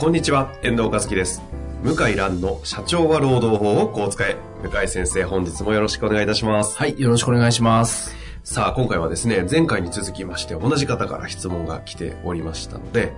[0.00, 1.42] こんにちは、遠藤和樹です。
[1.84, 4.34] 向井蘭の社長は労働法をこう使え。
[4.62, 6.74] 向井先生、本日もよろしくお願いいたします。
[6.78, 8.16] はい、よろしくお願いします。
[8.42, 13.12] さあ、今回はですね、前回に続きまして、同じ方から質問が来ておりましたので、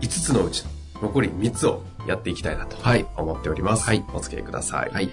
[0.00, 0.70] 5つのうちの
[1.02, 3.84] 残り3つをやっていきたいなとはい思っております。
[3.84, 4.90] はいお付き合いください。
[4.90, 5.10] はい。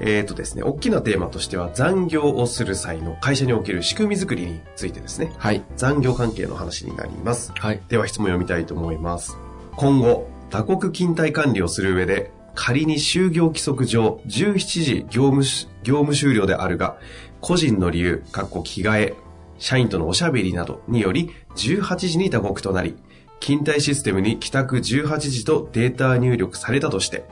[0.00, 5.62] えーとですね、大きなテーマとしては、残業をする際の会社における仕組み作りについてですね、はい。
[5.76, 7.52] 残業関係の話になります。
[7.54, 7.82] はい。
[7.90, 9.36] では質問を読みたいと思います。
[9.76, 15.42] 今後、打刻勤怠管理をする上で、仮に就業規則上17時業務
[15.82, 16.98] 業務終了であるが、
[17.40, 19.14] 個人の理由、かっこ着替え、
[19.58, 22.96] 社員とのおしゃべりなどにより18時に打刻となり、
[23.40, 27.24] 勤怠システムに帰宅18時とデータ入力されたとして、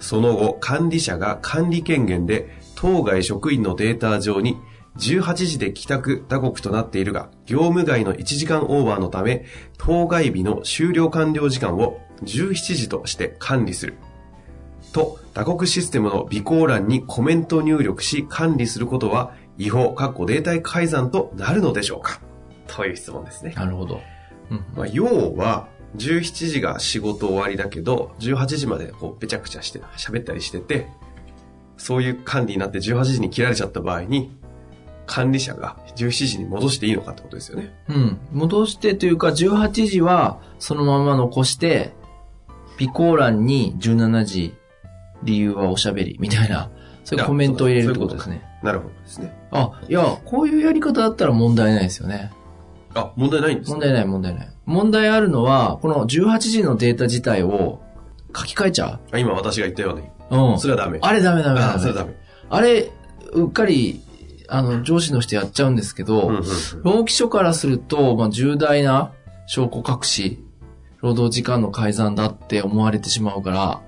[0.00, 4.56] その後、管理者が管理権限で当該職員のデータ上に
[4.98, 9.44] 18時で帰宅打刻となっているが、業務外の1時間オーバーのため、
[9.78, 13.94] 当該日の終了完了時間を17時として管理する。
[14.92, 22.20] と、打刻システムの備考欄にコメント入力し管理することは違法、かっこデータ改ざんとなるのでしょうか
[22.66, 23.52] という質問ですね。
[23.56, 24.00] なるほど。
[24.50, 24.64] うん。
[24.74, 30.88] まあ、要は、17時が仕事終わりだけど、18時までこう、べちゃくちゃして、喋ったりしてて、
[31.76, 34.36] そういう管理になって18時に切られちゃった場合に、
[35.06, 37.72] 管理者が17時に戻していいのかってことですよね。
[37.88, 38.18] うん。
[38.32, 41.94] 戻してというか、18時はそのまま残して、
[42.78, 44.54] 備考欄に17時、
[45.22, 46.70] 理由はおしゃべり、みたいな、
[47.04, 48.42] そういうコメントを入れるってことですね。
[48.62, 49.32] なるほどですね。
[49.50, 52.32] あ、いや、こういうやり方だったら問題ないですよね。
[52.94, 54.48] あ、問題ないんです問題ない、問題ない。
[54.64, 57.80] 問題あるのは、この18時のデータ自体を
[58.36, 60.06] 書き換えちゃあ今私が言ったように。
[60.30, 60.52] う。
[60.52, 60.58] うん。
[60.58, 60.98] それはダメ。
[61.00, 61.98] あれダメダメダあ、それメ。
[61.98, 62.16] はダメ。
[62.50, 62.90] あれ、
[63.32, 64.00] うっかり、
[64.48, 66.30] あの、上司の人やっちゃうんですけど、
[66.82, 69.12] 労基署からすると、まあ、重大な
[69.46, 70.42] 証拠隠し、
[71.00, 73.80] 労働時間の改ざんだって思われてしまうから、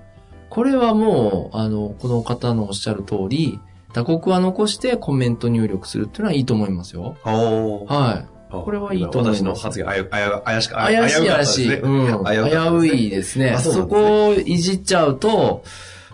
[0.50, 3.60] これはもう、あの、この方のおっしゃる通り、
[3.92, 7.16] 打刻は残してコメント入力するっていうのはいいと思いますよ。
[7.22, 8.38] はい。
[8.50, 11.80] あこれはいいと思います私の発言、あや、あや、怪しか、怪しい怪しい。
[11.80, 12.24] うん。
[12.24, 13.50] 危ういですね。
[13.50, 15.62] あそこをいじっちゃうと、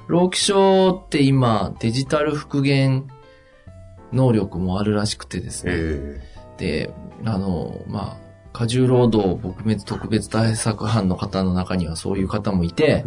[0.09, 3.07] 労基署って今、デジタル復元
[4.15, 5.73] 能力もあるらしくてですね。
[5.75, 6.95] えで、
[7.25, 13.05] あの、まあ、過重労働撲滅特別対策班の方の中にはそういう方もいて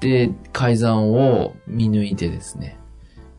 [0.00, 2.78] で、改ざんを見抜いてですね、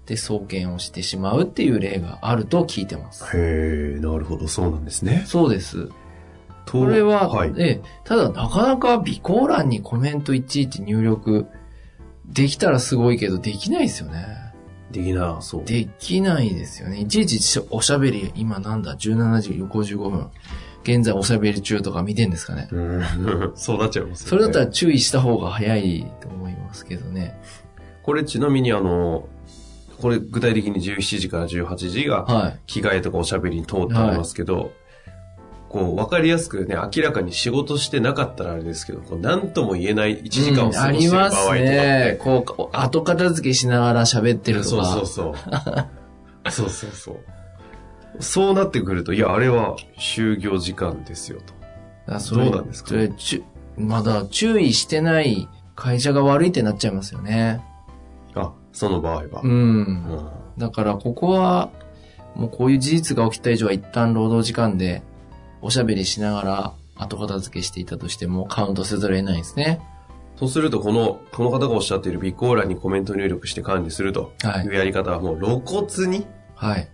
[0.05, 3.25] で、送検をしてしまうっていう例があると聞いてます。
[3.35, 5.23] へえ、なるほど、そうなんですね。
[5.25, 5.89] そうです。
[6.65, 7.53] とこれは、はい。
[7.57, 11.47] ええただなかなか備考欄にコメントいちいち入力
[12.27, 14.48] できたらすごいけど、できないですよね。
[14.91, 15.65] できなそう。
[15.65, 16.99] できないですよね。
[16.99, 20.27] いちいちしおしゃべり、今なんだ、17時55分。
[20.83, 22.69] 現在おしゃべり中とか見てんですかね。
[22.71, 24.29] うん そうなっちゃいますよね。
[24.29, 27.39] それだったら注意した方が早いと思いますけどね。
[28.03, 29.27] これちなみにあの、
[30.01, 32.59] これ具体的に17時から18時がはい。
[32.65, 34.71] 着替えとかおしゃべりに通ってありますけど、
[35.69, 42.17] こう、わかりやすくね、明らかに仕事してなかったらあれですけど、こう、なんとも言えない1時間を過ごしてる場合とかりますって、ね。
[42.19, 44.85] こう、後片付けしながら喋ってるとか。
[44.85, 45.35] そうそうそ
[46.45, 46.51] う。
[46.51, 47.17] そうそうそう。
[48.19, 51.39] そうなってくると、いや、あれは就業時間ですよ
[52.07, 52.19] と。
[52.19, 52.95] そうなんですか？
[53.77, 57.63] まだ注意してない会社が悪いってなっちゃいますよね。
[58.33, 59.41] あ、その場合は。
[59.43, 59.51] うん。
[59.51, 61.69] うんだからここは、
[62.35, 65.03] もうこういう事実が起きた以上は一旦労働時間で
[65.61, 69.81] おしゃべりしながら後片付けしていたとしてもカウントせざるを得ないですね。
[70.37, 76.25] そうすると、この、この方がおっしゃっている備考欄にコメント入力して管理するとはいいうやり方はもう露骨に、
[76.55, 76.89] はい。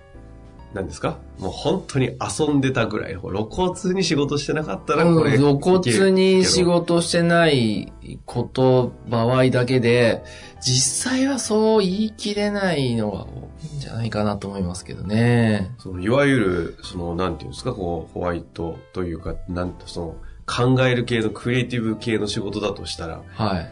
[0.75, 1.17] 何ですか？
[1.39, 7.93] もう本当に遊んでたぐらい、露骨に仕事してなかったら、うんこれ、露骨に仕事してない
[8.25, 10.21] こと、場合だけで、
[10.61, 15.71] 実際はそう言い切れないのが多いんじゃないかなと思いますけどね。
[15.77, 23.71] そのいわゆる、その、なんていうんですか、こう、ホワイトというか、なんと、その、考える系のクリエイティブ系の仕事だとしたら、はい。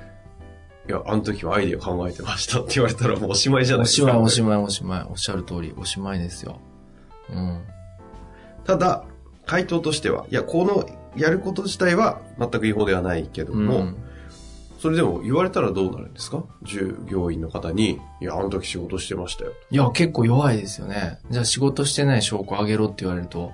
[0.87, 4.17] いや、あの時はアイディア考えてましたって言われたらもうおしまいじゃないですか。
[4.17, 5.05] おしまい、おしまい、おしまい。
[5.09, 6.59] おっしゃる通り、おしまいですよ。
[7.33, 7.61] うん。
[8.65, 9.03] ただ、
[9.45, 13.95] 回答としては、いや、このやること自体は全く違法ではないけども、うん
[14.79, 16.43] それでも言われたらどうなるんですか？
[16.63, 19.53] 従業員の方に、いや、あの時仕事してましたよ。
[19.71, 21.19] いや、結構弱いですよね。
[21.31, 23.53] じゃあ仕事してない証拠あげろって言われると、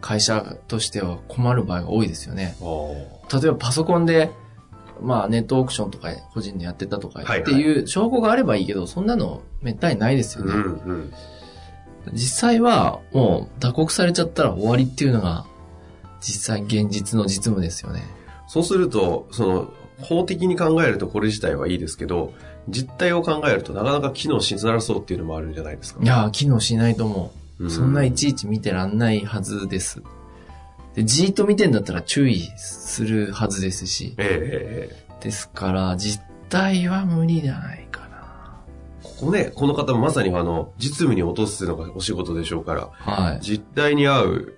[0.00, 2.54] 会社としては困る場合が多いですよね。
[2.62, 4.30] あ例えばパソコンで、
[5.02, 10.82] まあネットオークションとか個人でやってたとかはいはいっていう証拠があればいいけど、そんなのめったにないですようんね。
[10.86, 11.12] うん。
[12.12, 15.46] 実際はもう打刻されちゃったら終わりっていうのが、
[16.20, 18.02] 実際現実の実務ですよね。
[18.46, 22.32] そうすると、その、法的に考えるとこれ自体はいいですけど、
[22.68, 26.02] 実態を考えるとなかなか機能しづらそうっていうのもあるんじゃないですか。
[26.02, 27.66] いやー、機能しないと思う。
[27.66, 30.02] うそんないちいち見てらんないはずです。
[30.94, 34.14] で、じーっと見てんだったら注意するはずですし。
[34.18, 37.99] ええええですから、実態は無理じゃないかな。
[39.20, 43.40] ここね、この方もまさにあの、実務に落とすのがお仕事でしょうから、はい。
[43.42, 44.54] 実態に合う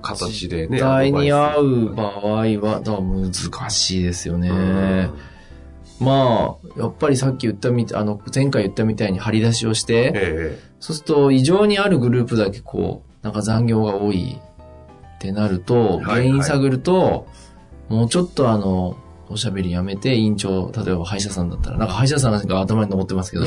[0.00, 0.78] 形でね。
[0.78, 5.10] 実態に合うア場合は、だ難しいですよね。
[5.98, 14.38] まあ、やっぱりさっき言ったみたい、あの、前回言ったみたいに張り出しをしうんて、えそうすると異常にあるグループだけこう、なんか残業が多い
[15.16, 17.26] ってなると、はい原因探ると、
[17.88, 18.96] もうちょっとあの、
[19.32, 23.44] おしゃべりやめて、委員長、例えば歯医者さんだったら、なんか歯医者さんが頭に残ってますけど、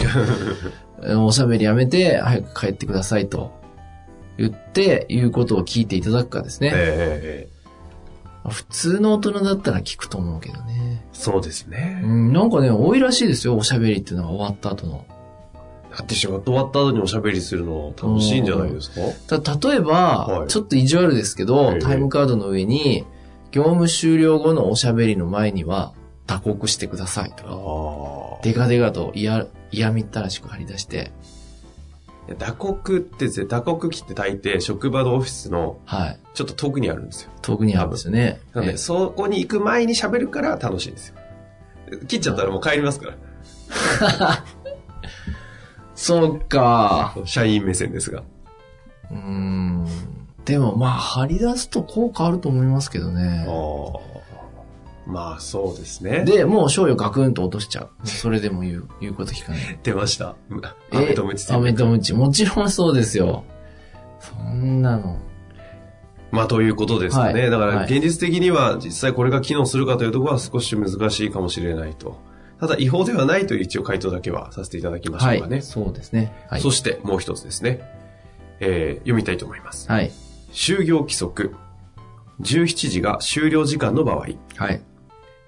[1.04, 3.52] え おしゃべりやめて、早く帰ってくださいと
[4.38, 6.68] 言って、言うことを聞いていただくかですね。
[6.68, 6.76] えええ
[7.48, 7.56] ええ
[8.48, 11.04] 普通の大人だったら聞くと思うけどね。
[11.14, 12.00] そうですね。
[12.04, 15.04] うん、なんかね、多いらしいですよ、おしゃべりっていうのが終わった後の。
[15.98, 18.92] だって仕事終わった後におしゃべりするの楽しいんじゃないです
[19.28, 19.40] か？
[19.58, 23.04] た、例えば、はいちょっと意地悪ですけど、ええタイムカードの上に、
[23.56, 25.94] 業務終了後のおしゃべりの前には、
[26.28, 28.42] 打刻してくださいとか。
[28.44, 31.14] デカデカと嫌、嫌みったらしく貼り出して、
[32.38, 36.20] 打刻ってですね、打刻機って大抵職場のオフィスのはい。
[36.34, 37.32] ちょっと遠くにあるんですよ。
[37.42, 38.42] 遠くにあるんですよね。
[38.54, 41.16] なので、えそこに行く前に喋るから楽しいんですよ。
[42.10, 43.14] 切っちゃったらもう帰りますか
[44.10, 44.44] ら。
[45.96, 47.16] そうか。
[47.24, 48.24] 社員目線ですが。
[49.12, 49.88] うーん。
[50.46, 53.46] でもまあ、貼り出すと効果あると思いますけどね。
[53.48, 54.16] ああ。
[55.08, 56.24] まあ、そうですね。
[56.26, 58.08] で、もう賞与ガクンと落としちゃう。
[58.08, 59.80] それでも言う、言うこと聞かない。
[59.84, 60.36] 出ました。
[60.92, 62.14] えアメとムチアメとムチ。
[62.14, 63.44] もちろんそうですよ。
[64.20, 65.20] そんなの。
[66.32, 67.42] まあ、ということですかね。
[67.42, 72.20] はいだから、はい現実的には実際これが機能するかというところは少し難しいかもしれないと。
[72.60, 75.58] ただ、違法ではないという一応回答だけはさせていただきましょはうかね。
[75.58, 75.62] い。
[75.62, 76.34] そうですね。
[76.50, 76.62] はい。
[76.62, 77.82] そして、もう一つですね。
[78.60, 79.92] えー、読みたいと思います。
[79.92, 80.12] はい。
[80.56, 81.54] 就業規則。
[82.40, 84.28] 17時が終了時間の場合。
[84.56, 84.82] はい。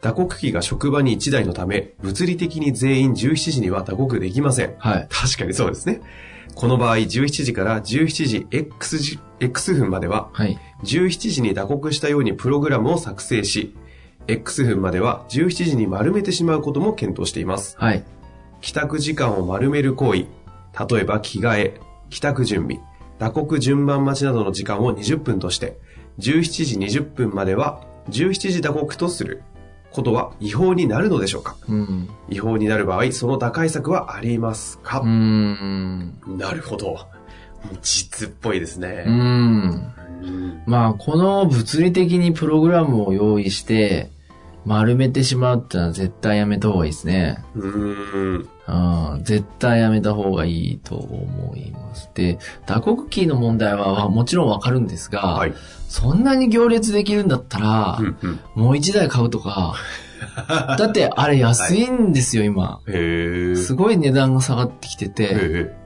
[0.01, 4.75] 打刻機が職場に1台のため、物理的に全員17時には打刻できません。
[4.77, 5.07] はい。
[5.09, 6.01] 確かにそうですね。
[6.56, 10.59] この場合、17時から17時 X, 時 X 分までは、はい。
[10.83, 13.75] 17時に打刻したようにプログラムを作成し、
[14.27, 17.77] X 分までは17時に丸めてしまうことも検討しています。
[17.80, 18.03] はい。
[18.60, 20.25] 帰宅時間を丸める行為、
[20.94, 21.80] 例えば着替え、
[22.10, 22.81] 帰宅準備、
[23.19, 25.77] 打刻順番待ちなどの時間を20分として、
[26.19, 29.43] 17時20分までは17時打刻とする
[29.91, 31.55] ことは違法になるのでしょうか？
[31.67, 32.09] うん。
[32.29, 34.99] 違法になる場合、その打開策はありますか？
[34.99, 36.13] うー、ん。
[36.37, 37.07] なるほど。
[37.81, 39.05] 実っぽいですうね。
[40.65, 44.12] まあ、この物理的にプログラムを用意して、
[44.65, 47.43] 丸めてしまうってのは絶対やめた方がいいですね。
[47.55, 48.50] うーん。
[48.67, 52.09] うん、絶対やめた方がいいと思います。
[52.13, 55.53] で、打刻キーの問題はもちろんわかるんですが、はい。
[55.88, 59.75] そんなに行列できるんだったら、うんうんもう一台買うとか、
[60.77, 62.81] だってあれ安いんですよ、今。
[63.55, 65.77] すごい値段が下がってきてて、へ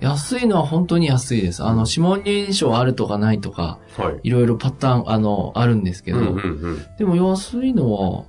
[0.00, 1.64] 安いのは本当に安いです。
[1.64, 4.02] あの、指紋認証あるとかないとか、え。
[4.02, 4.20] はい。
[4.22, 6.36] いろいろパターン、あの、あるんですけど、うんうんう
[6.74, 6.86] ん。
[6.98, 8.24] でも安いのは、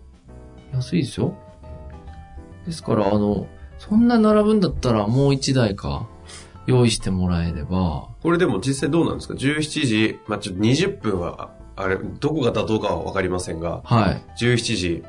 [0.74, 1.36] 安いですよ。
[2.66, 3.48] ですから、あの、
[3.80, 6.08] そんな並ぶんだったらもう一台か、
[6.68, 15.04] 用意してもらえれば、これでも実際どうなんですか ?17 時、まあ、ちょっと20分は、あれ、どこが妥当かはわかりませんが、はい、17時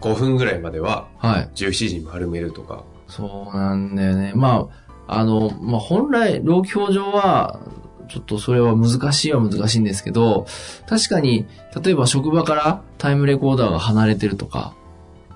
[0.00, 1.50] 5分ぐらいまでは、はい。
[1.54, 2.84] 17時に丸めるとか。
[3.08, 4.32] そうなんだよね。
[4.34, 4.68] ま
[5.08, 7.60] あ、あの、まあ、本来、労基法上は、
[8.08, 10.46] ちょっとそれは難しいは難しいんですけど、
[10.86, 11.46] 確かに、
[11.82, 14.74] 例えば職場からタイムレコーダーが離れてるとか、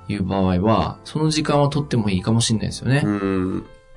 [0.09, 3.03] いう場合は、その時間は取ってもいいかもしれないですよね。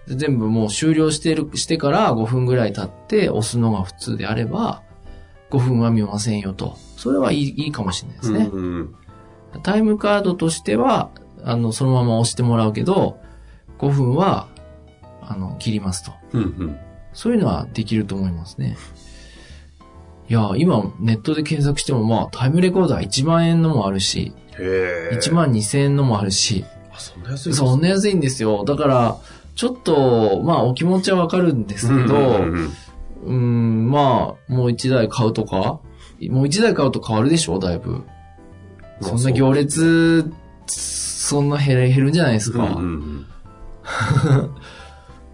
[0.07, 4.81] 全部もう終了してる、してから5分ぐらい経って押すのが普通であれば、
[5.51, 6.77] 5分は見ませんよと。
[6.97, 8.49] それはいいいいかもしれないですね。
[8.51, 8.95] うん。
[9.63, 11.11] タイムカードとしては、
[11.43, 13.19] あの、そのまま押してもらうけど、
[13.79, 14.47] 5分は、
[15.21, 16.11] あの、切りますと。
[17.13, 18.77] そういうのはできると思いますね。
[20.29, 25.15] いや、今ネットで検索してもまあタイムレコーダー1万円のもあるし、へえ。
[25.17, 28.63] 1万2千円のもあるし、あ、そんな安いんですそんな安いんですよ。
[28.65, 29.17] だから、
[29.55, 32.41] ちょっと、まあお気持ちはわかるんですけど、
[33.25, 35.79] うんまあ、もう一台買うとか
[36.29, 37.59] もう一台買うと変わるでしょ？
[37.59, 37.91] だいぶ。
[37.91, 38.03] ま
[39.01, 40.31] あそんな行列、
[40.67, 42.63] そんな減る減るんじゃないですか。
[42.63, 43.25] うんうんうん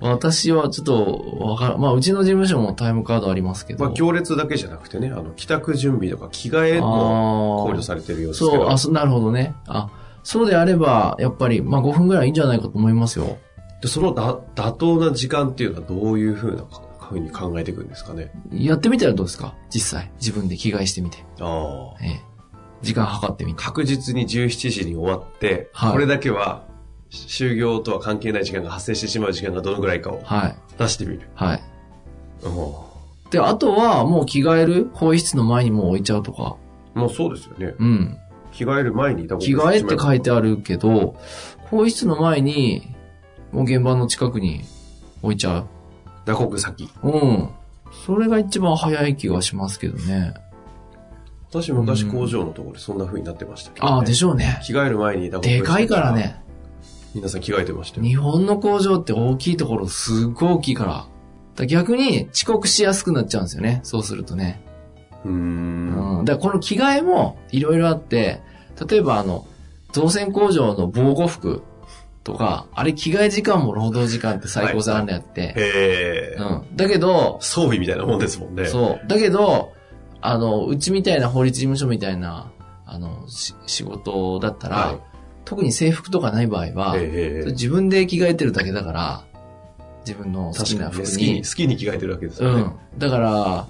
[0.02, 1.80] 私はちょっと、わからん。
[1.82, 3.84] まあ、うちの事務所もタイムカードありますけど。
[3.86, 8.52] まあ、行列だけじゃなくてね、あの、帰宅準備とか着替えも考慮されてるようですけど。
[8.52, 9.56] そう、あ、そなるほどね。
[9.68, 9.90] あ、
[10.24, 13.38] そうであれば、やっぱり、まあ5分ぐらいいいんじゃないかと思いますよ。
[13.82, 16.64] でそのだ妥当な時間っていうのはどういうふうな
[17.00, 18.32] ふうに考えていくんですかね？
[18.52, 19.54] やってみたらどうですか？
[19.70, 20.12] 実際。
[20.20, 21.24] 自分で着替えしてみて。
[21.40, 22.04] ああ。
[22.04, 22.22] ええ。
[22.82, 23.62] 時間計ってみて。
[23.64, 26.64] 確実に17時に終わって、はいこれだけは
[27.10, 30.22] 就業とは関係ない時間が発生してしまう時間がどのぐらいかを。
[30.78, 31.30] 出してみる。
[31.36, 31.62] はい。
[32.44, 32.86] も
[33.32, 36.58] で、あとは、もう着替える更衣室の前にもう置いちゃうとか。
[36.96, 37.74] うもうそうですよね。
[37.78, 38.18] うん。
[38.52, 41.16] 着替える前に着替えって書いてあるけど、
[41.64, 42.96] 更衣室の前に、
[43.52, 44.62] もう現場の近くに
[45.22, 45.68] 置いちゃう。
[46.26, 46.90] 打刻先。
[47.04, 47.50] うん。
[48.06, 50.34] それが一番早い気がしますけどね。
[51.50, 53.94] 私昔工場のところでそんな風になってましたけど、ね。
[53.94, 54.60] ああ、でしょうね。
[54.64, 56.12] 着替える前にでかいから。
[56.12, 56.45] ね。
[57.16, 58.04] 皆さん着替えてましたよ。
[58.04, 60.92] 日本の工場って大きいところすっごい大きいから。
[60.92, 61.08] だか
[61.60, 63.80] ら逆に遅刻しやすくなっちゃうんですよね。
[63.84, 64.62] そうするとね。
[65.24, 66.20] うーん。
[66.20, 66.26] うん。
[66.26, 68.42] だからこの着替えもいろいろあって、
[68.90, 69.48] 例えばあの、
[69.94, 71.64] 造船工場の防護服
[72.26, 75.42] とか、あれ着替え時間も労働時間って最高さあるのやって。
[75.42, 76.76] へえ、うん。
[76.76, 78.66] だけど、装備みたいなもんですもんね。
[78.66, 79.08] そう。
[79.08, 79.72] だけど、
[80.20, 82.52] あの、うちみたいな法律事務所みたいな、
[82.86, 85.15] あの、し仕事だったら、はい
[85.46, 89.24] 特に制服とかない場合は、へえ自分で着替えてるだけだから、
[90.06, 91.08] 自分の好きな服に。
[91.08, 92.62] 好きに、好きに着替えてるわけですよね。
[92.62, 93.00] うん。
[93.00, 93.68] だから、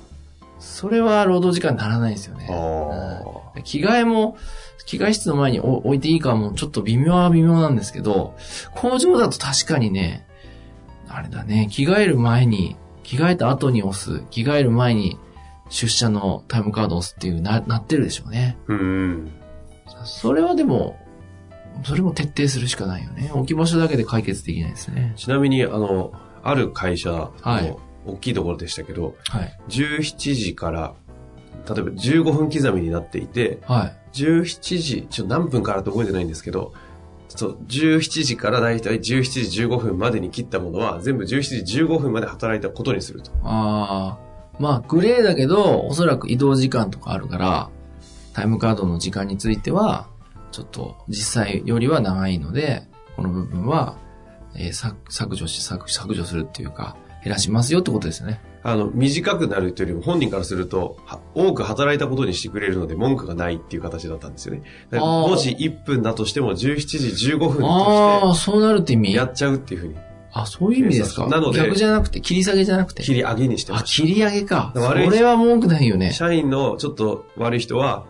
[0.59, 2.47] それは労働時間にならないんですよね。
[2.49, 3.21] あ
[3.55, 4.37] うん着替えも、
[4.85, 8.35] 着替え室の前に置置いていいかもちょっと微妙は微妙なんですけど、
[8.75, 10.27] 工場だと確かにね、
[11.07, 15.17] あれだね、着替える前に、着替えた後に押す、着替える前に
[15.69, 18.57] 出社のタイムカードを押すっていうな、なってるでしょうね。
[18.67, 18.73] あ。
[18.73, 19.31] うん。
[20.03, 20.97] それはでも、
[21.83, 23.31] それも徹底するしかないよね。
[23.33, 25.13] 置き場所だけで解決できないですね。
[25.15, 26.13] ちなみに、あの、
[26.43, 29.59] ある会社はいの大きいところでしたけど、はい。
[29.69, 30.93] 17時から、
[31.67, 33.97] 例えば15分刻みになっていて、はい。
[34.13, 36.73] 17時、ちょっと何分からって覚えてないんですけど、
[37.27, 43.31] そう、17時からだいたい17時15分までに切ったものは、全部17時15分まで働いたことにすると。
[43.43, 47.69] ああ、まあ、グレーだけど、おそらく移動時間とかあるから、
[48.33, 50.07] タイムカードの時間については、
[50.55, 52.83] ちょっと実際よりは長いので、
[53.17, 53.97] この部分は、
[54.55, 58.39] えー削削除し削、削除するっていうか、減らしますよってことですよね。
[58.63, 64.63] あの、短くなるというよりも本人からすると、は多く働いたことにしてくれるので文句がないっていう形だったんですよね。
[64.91, 66.55] もし1分だとしても17
[67.17, 69.09] 時15分ああ、とそうなるって意味？
[69.09, 69.95] してやっちゃうっていうふうに
[70.33, 71.27] あ、そういう意味ですか？
[71.27, 73.03] なので逆じゃなくて、切り下げじゃなくて？
[73.03, 73.85] 切り上げにしてあ、ます。
[73.85, 74.71] 切り上げか。
[74.75, 76.11] そ悪いれは文句ないよね。
[76.11, 78.05] 社員のちょっと悪い人は、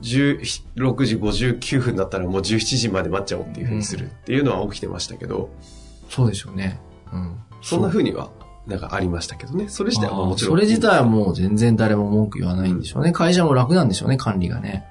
[0.00, 5.50] 16時59分だったらもう17時まで待っちゃおうっていうふうにするっていうのは起きてましたけど、
[6.08, 6.80] そうでしょうね。
[7.12, 7.38] うん。
[7.62, 8.30] そんなふうには、
[8.66, 9.68] なんかありましたけどね。
[9.68, 10.56] それ自体はまあもちろん。
[10.56, 13.12] それ自体はもう全然誰も文句言わないんでしょうね。
[13.12, 14.86] 会社も楽なんでしょうね、管理がね。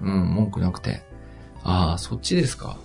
[0.00, 1.02] うん、文句なくて。
[1.62, 2.76] ああ、そっちですか。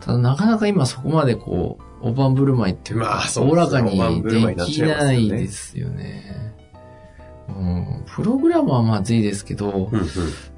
[0.00, 3.90] ただなかなか今そこまでこう、大盤振る舞いっていうか、まあそうおおらかに
[4.22, 6.43] できちゃいますよねないですよね。
[7.48, 10.06] うん、プログラムはまずいですけど、うんうん。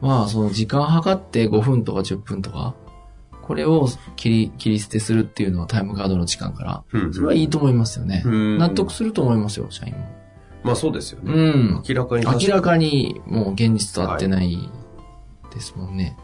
[0.00, 2.74] まあその時間計って5分とか10分とか、
[3.42, 6.84] これを切り、切り捨てするっていうのはタイムカードの時間から。
[6.92, 8.22] うんうんそれはいいと思いますよね。
[8.24, 9.98] うん納得すると思いますよ、社員も。
[10.62, 11.32] まあそうですよね。
[11.32, 11.82] うん。
[11.88, 14.70] 明らかに明らかにもう現実と合ってない
[15.52, 16.16] ですもんね。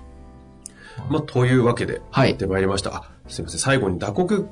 [1.11, 2.95] まあというわけで、はいやってまいりました。
[2.95, 3.61] あ、すいません。
[3.61, 4.49] 最後に打刻、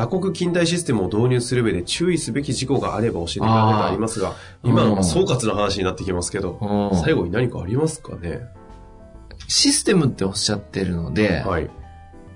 [0.00, 6.58] 打刻近代システムを導入する上で注意すべき事項があれば教えてくださいとありますが、今のは総括の話になってきますけど、
[6.92, 8.40] うん最後に何かありますかね？
[9.46, 11.68] システムっておっしゃってるので、はい。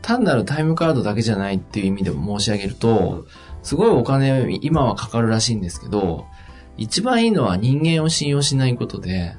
[0.02, 3.24] 単なるタイムカードだけじゃないっていう意味でも申し上げると、
[3.62, 6.26] すごいお金今はかかるらしいんですけど、
[6.76, 9.38] 一番いいのは人間を信用しないことで。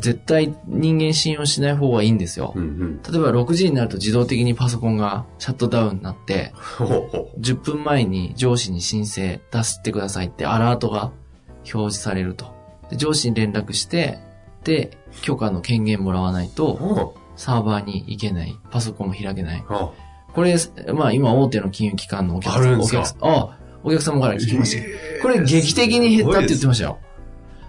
[0.00, 2.60] 絶対人間信用しない方がいいんですよう。
[2.60, 3.02] んうん。
[3.02, 11.12] 例えば6時になると自動的にパソコンがシャットダウンになって、ほうほ10分前に上司に申請出してくださいってアラートが
[11.58, 12.52] 表示されると。
[12.90, 14.18] で上司に連絡して、
[14.64, 17.22] で、許可の権限もらわないと、う。
[17.36, 18.58] サーバーに行けない。
[18.70, 19.64] パソコンも開けない。
[19.68, 19.90] あ
[20.34, 20.56] これ、
[20.94, 24.82] まあ今大手の金融機関のお客様、お客様、あお客様から聞きました。
[24.82, 26.98] えーこれ劇的に減ったって言ってましたよ。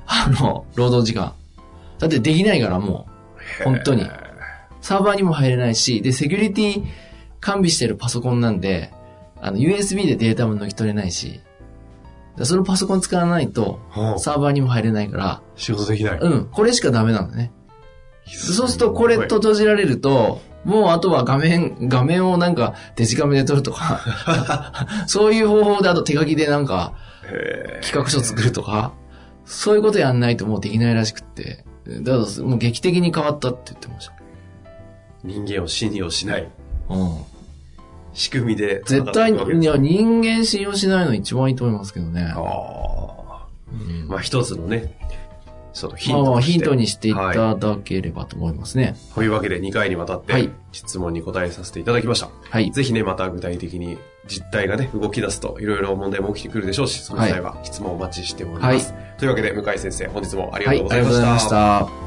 [0.07, 1.35] あの、労働時間。
[2.03, 3.07] だってできないからも
[3.61, 4.09] う、本当に。
[4.81, 6.83] サーバーにも入れないし、で、セキュリティ
[7.39, 8.91] 完備してるパソコンなんで、
[9.39, 11.39] あの、USB でデータも抜き取れないし、
[12.41, 13.79] そのパソコン使わないと、
[14.17, 16.19] サーバーにも入れないから、仕事できない。
[16.19, 17.53] うん、これしかダメなんだね。
[18.25, 24.01] そうすると、これと閉じられると、もうあとは画面、画面をなんかデジカメで撮るとか、
[25.07, 26.95] そういう方法であと手書きでなんか、
[27.81, 28.91] 企画書作るとか、
[29.45, 34.13] そういうことやんないともうできないらしくって、だからもう劇的に変わったって言ってました。
[35.23, 36.49] 人間を信用しない。
[36.89, 37.17] うん。
[38.13, 42.31] 仕組みで絶対に、いや、人間信用しないの一番いいと思いますけどね。
[42.35, 43.47] ああ。
[43.71, 44.95] うん、まあ一つのね、
[45.73, 48.83] そのヒントまあ、ヒントにしていただければと思いますね。
[48.83, 52.29] はい、というわけで2回にわたって、質問に答えさせていただきました。
[52.49, 52.71] はい。
[52.71, 53.97] ぜひね、また具体的に
[54.27, 58.93] 実態がね、動き出すと、いろいろ問題も起きてくるでしょうし、その際は質問お待ちしております。
[58.93, 61.09] はい、というわけで、向井先生、本日もありがとうございました。
[61.09, 62.03] はい、ありがとうございました。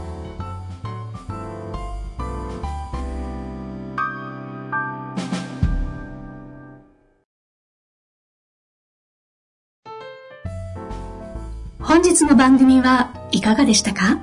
[11.82, 14.18] 本日の番組はいかがでしたか？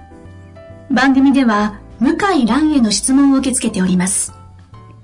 [0.92, 4.34] 番組では向井蘭への質問を受け付けております。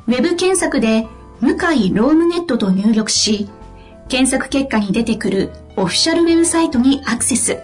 [0.07, 1.07] ウェブ検索で
[1.39, 3.49] 向井ロームネットと入力し、
[4.09, 7.63] 検索結果に出てくるオフィシャルウェブサイトにアクセス。